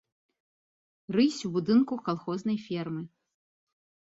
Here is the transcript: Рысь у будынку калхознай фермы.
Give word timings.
Рысь 1.15 1.37
у 1.49 1.51
будынку 1.57 1.93
калхознай 2.07 2.59
фермы. 2.65 3.03